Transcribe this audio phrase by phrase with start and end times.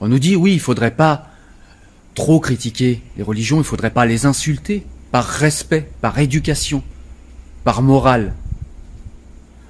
[0.00, 1.28] On nous dit oui, il faudrait pas
[2.14, 6.82] trop critiquer les religions, il faudrait pas les insulter, par respect, par éducation,
[7.64, 8.34] par morale.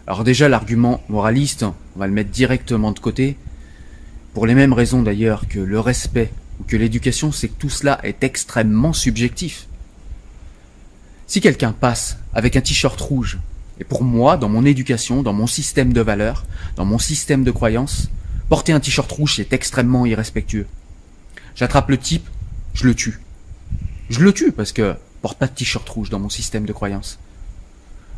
[0.06, 3.36] Alors déjà l'argument moraliste, on va le mettre directement de côté,
[4.34, 7.98] pour les mêmes raisons d'ailleurs que le respect ou que l'éducation, c'est que tout cela
[8.04, 9.66] est extrêmement subjectif.
[11.26, 13.38] Si quelqu'un passe avec un t-shirt rouge,
[13.80, 16.44] et pour moi, dans mon éducation, dans mon système de valeurs,
[16.76, 18.08] dans mon système de croyances,
[18.50, 20.66] porter un t-shirt rouge est extrêmement irrespectueux.
[21.54, 22.28] J'attrape le type,
[22.74, 23.20] je le tue.
[24.10, 27.20] Je le tue parce que porte pas de t-shirt rouge dans mon système de croyances.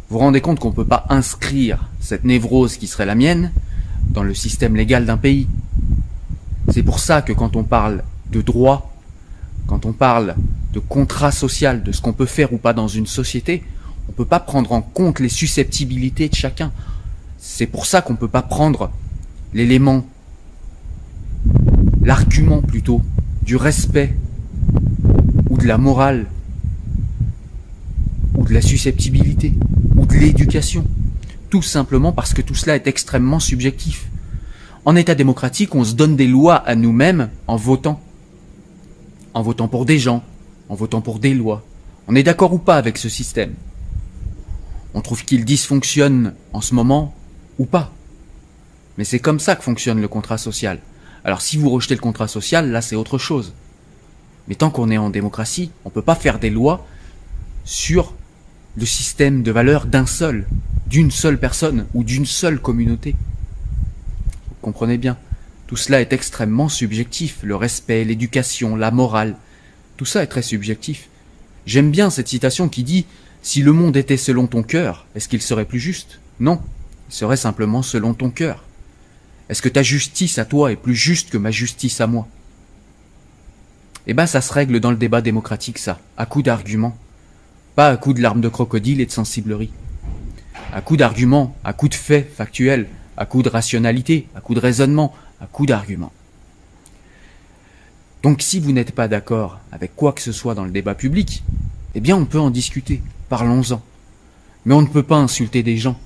[0.08, 3.52] Vous vous rendez compte qu'on ne peut pas inscrire cette névrose qui serait la mienne
[4.08, 5.48] dans le système légal d'un pays.
[6.72, 8.91] C'est pour ça que quand on parle de droit,
[9.66, 10.34] quand on parle
[10.72, 13.62] de contrat social, de ce qu'on peut faire ou pas dans une société,
[14.08, 16.72] on ne peut pas prendre en compte les susceptibilités de chacun.
[17.38, 18.91] C'est pour ça qu'on ne peut pas prendre
[19.53, 20.06] l'élément,
[22.03, 23.00] l'argument plutôt,
[23.42, 24.14] du respect
[25.50, 26.27] ou de la morale
[28.34, 29.55] ou de la susceptibilité
[29.97, 30.84] ou de l'éducation.
[31.50, 34.09] Tout simplement parce que tout cela est extrêmement subjectif.
[34.84, 38.00] En État démocratique, on se donne des lois à nous-mêmes en votant.
[39.34, 40.25] En votant pour des gens,
[40.69, 41.64] en votant pour des lois.
[42.09, 43.55] On est d'accord ou pas avec ce système?
[44.94, 47.14] On trouve qu'il dysfonctionne en ce moment
[47.59, 47.92] ou pas.
[48.98, 50.81] Mais c'est comme ça que fonctionne le contrat social.
[51.25, 53.53] Alors si vous rejetez le contrat social, là c'est autre chose.
[54.48, 56.87] Mais tant qu'on est en démocratie, on ne peut pas faire des lois
[57.65, 58.15] sur
[58.77, 60.47] le système de valeurs d'un seul,
[60.87, 63.15] d'une seule personne ou d'une seule communauté.
[64.48, 65.17] Vous comprenez bien,
[65.67, 69.37] tout cela est extrêmement subjectif, le respect, l'éducation, la morale,
[69.97, 71.09] tout ça est très subjectif.
[71.67, 73.06] J'aime bien cette citation qui dit
[73.43, 76.19] Si le monde était selon ton cœur, est-ce qu'il serait plus juste?
[76.41, 76.61] Non,
[77.09, 78.65] il serait simplement selon ton cœur.
[79.53, 82.26] Est-ce que ta justice à toi est plus juste que ma justice à moi?
[84.06, 86.97] Eh ben ça se règle dans le débat démocratique ça, à coup d'arguments.
[87.75, 89.71] Pas à coup de larmes de crocodile et de sensiblerie.
[90.72, 92.88] À coup d'arguments, à coup de faits factuels,
[93.19, 96.15] à coup de rationalité, à coup de raisonnement, à coup d'arguments.
[98.22, 101.44] Donc si vous n'êtes pas d'accord avec quoi que ce soit dans le débat public,
[101.94, 103.82] eh bien on peut en discuter, parlons-en.
[104.65, 106.00] Mais on ne peut pas insulter des gens,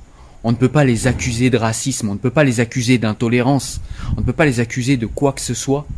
[0.46, 3.80] on ne peut pas les accuser de racisme, on ne peut pas les accuser d'intolérance,
[4.16, 5.88] on ne peut pas les accuser de quoi que ce soit,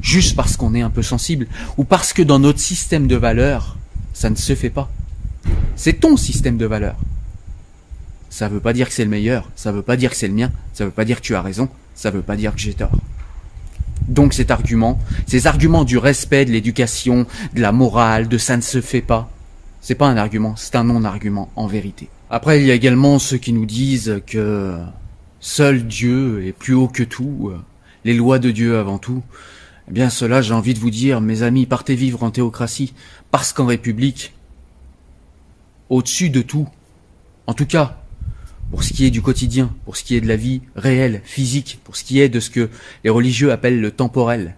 [0.00, 3.76] juste parce qu'on est un peu sensible, ou parce que dans notre système de valeurs,
[4.14, 4.88] ça ne se fait pas.
[5.74, 7.00] C'est ton système de valeurs.
[8.28, 10.16] Ça ne veut pas dire que c'est le meilleur, ça ne veut pas dire que
[10.16, 12.22] c'est le mien, ça ne veut pas dire que tu as raison, ça ne veut
[12.22, 12.92] pas dire que j'ai tort.
[14.06, 17.26] Donc cet argument, ces arguments du respect, de l'éducation,
[17.56, 19.28] de la morale, de ça ne se fait pas,
[19.80, 22.08] c'est pas un argument, c'est un non-argument en vérité.
[22.30, 24.76] Après, il y a également ceux qui nous disent que
[25.40, 27.52] seul Dieu est plus haut que tout,
[28.04, 29.22] les lois de Dieu avant tout.
[29.88, 32.94] Eh bien, cela, j'ai envie de vous dire, mes amis, partez vivre en théocratie,
[33.30, 34.34] parce qu'en République,
[35.88, 36.68] au-dessus de tout,
[37.46, 38.00] en tout cas,
[38.70, 41.80] pour ce qui est du quotidien, pour ce qui est de la vie réelle, physique,
[41.82, 42.70] pour ce qui est de ce que
[43.02, 44.54] les religieux appellent le temporel,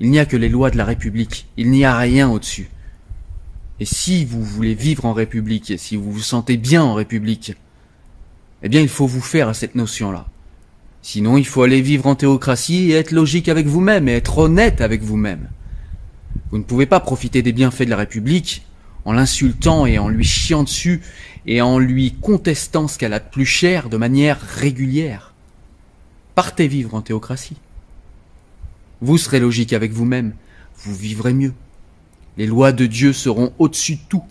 [0.00, 2.68] il n'y a que les lois de la République, il n'y a rien au-dessus.
[3.82, 7.56] Et si vous voulez vivre en République, si vous vous sentez bien en République,
[8.62, 10.28] eh bien il faut vous faire à cette notion-là.
[11.02, 14.80] Sinon, il faut aller vivre en théocratie et être logique avec vous-même et être honnête
[14.80, 15.50] avec vous-même.
[16.52, 18.64] Vous ne pouvez pas profiter des bienfaits de la République
[19.04, 21.02] en l'insultant et en lui chiant dessus
[21.46, 25.34] et en lui contestant ce qu'elle a de plus cher de manière régulière.
[26.36, 27.56] Partez vivre en théocratie.
[29.00, 30.34] Vous serez logique avec vous-même,
[30.76, 31.52] vous vivrez mieux.
[32.36, 34.24] Les lois de Dieu seront au-dessus de tout.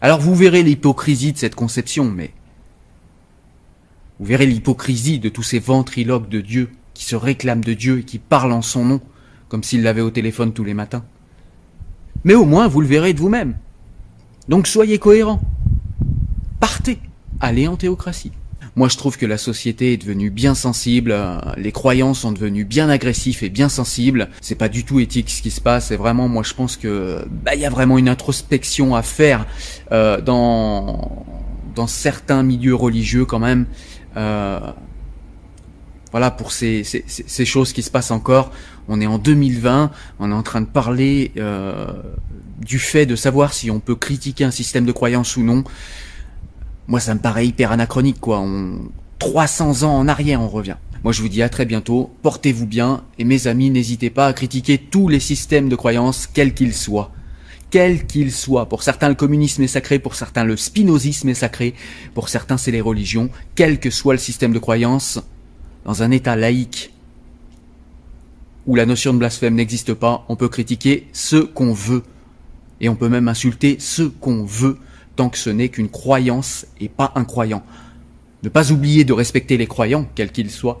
[0.00, 2.32] Alors vous verrez l'hypocrisie de cette conception, mais
[4.18, 8.04] vous verrez l'hypocrisie de tous ces ventriloques de Dieu qui se réclament de Dieu et
[8.04, 9.00] qui parlent en son nom,
[9.48, 11.04] comme s'ils l'avaient au téléphone tous les matins.
[12.24, 13.56] Mais au moins, vous le verrez de vous-même.
[14.48, 15.40] Donc soyez cohérents.
[16.58, 16.98] Partez.
[17.40, 18.32] Allez en théocratie.
[18.76, 22.66] Moi, je trouve que la société est devenue bien sensible, euh, les croyants sont devenus
[22.66, 24.28] bien agressifs et bien sensibles.
[24.40, 25.90] C'est pas du tout éthique ce qui se passe.
[25.90, 29.46] Et vraiment, moi, je pense que bah, il y a vraiment une introspection à faire
[29.92, 31.26] euh, dans
[31.74, 33.66] dans certains milieux religieux quand même.
[34.16, 34.58] Euh,
[36.10, 38.50] voilà pour ces, ces, ces, choses qui se passent encore.
[38.88, 41.86] On est en 2020, on est en train de parler euh,
[42.58, 45.64] du fait de savoir si on peut critiquer un système de croyance ou non.
[46.88, 48.40] Moi, ça me paraît hyper anachronique, quoi.
[48.40, 48.90] On...
[49.18, 50.76] 300 ans en arrière, on revient.
[51.04, 52.10] Moi, je vous dis à très bientôt.
[52.22, 56.54] Portez-vous bien et mes amis, n'hésitez pas à critiquer tous les systèmes de croyance, quels
[56.54, 57.12] qu'ils soient
[57.70, 58.66] quels qu'ils soient.
[58.66, 61.74] Pour certains, le communisme est sacré, pour certains, le spinozisme est sacré,
[62.14, 65.20] pour certains, c'est les religions, quel que soit le système de croyance,
[65.84, 66.94] dans un État laïque
[68.66, 72.02] où la notion de blasphème n'existe pas, on peut critiquer ce qu'on veut.
[72.80, 74.78] Et on peut même insulter ce qu'on veut,
[75.18, 77.64] tant que ce n'est qu'une croyance et pas un croyant.
[78.44, 80.80] Ne pas oublier de respecter les croyants, quels qu'ils soient,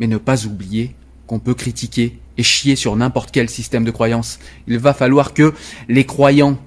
[0.00, 0.96] mais ne pas oublier
[1.28, 4.40] qu'on peut critiquer et chier sur n'importe quel système de croyance.
[4.66, 5.54] Il va falloir que
[5.88, 6.58] les croyants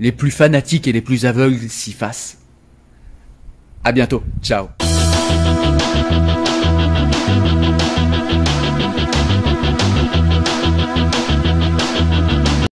[0.00, 2.38] les plus fanatiques et les plus aveugles s'y fassent.
[3.84, 4.24] À bientôt.
[4.42, 4.66] Ciao.